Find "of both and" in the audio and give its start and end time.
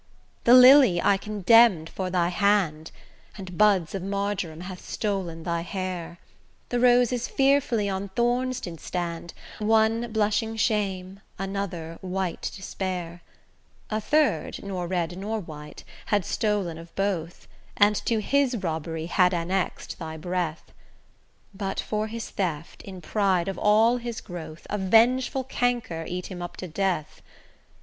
16.79-17.95